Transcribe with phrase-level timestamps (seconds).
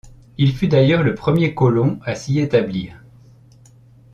[0.39, 3.03] Il fut d'ailleurs le premier colon à s'y établir.